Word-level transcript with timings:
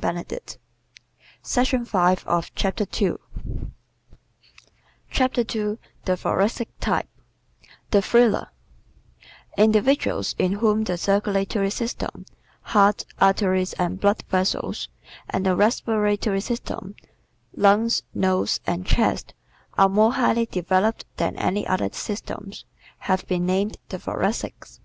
_[Illustration: 0.02 1.84
3 1.84 1.84
Thoracic 1.84 2.76
the 2.76 2.86
"thriller"] 2.86 3.20
CHAPTER 5.10 5.40
II 5.42 5.76
The 6.06 6.16
Thoracic 6.16 6.68
Type 6.80 7.06
"The 7.90 8.00
Thriller" 8.00 8.48
Individuals 9.58 10.34
in 10.38 10.52
whom 10.54 10.84
the 10.84 10.96
circulatory 10.96 11.68
system 11.68 12.24
(heart, 12.62 13.04
arteries 13.20 13.74
and 13.74 14.00
blood 14.00 14.22
vessels) 14.30 14.88
and 15.28 15.44
the 15.44 15.54
respiratory 15.54 16.40
system 16.40 16.94
(lungs, 17.54 18.02
nose 18.14 18.58
and 18.66 18.86
chest) 18.86 19.34
are 19.76 19.90
more 19.90 20.12
highly 20.14 20.46
developed 20.46 21.04
than 21.18 21.36
any 21.36 21.66
other 21.66 21.90
systems, 21.92 22.64
have 23.00 23.26
been 23.28 23.44
named 23.44 23.76
the 23.90 23.98
Thoracics. 23.98 24.80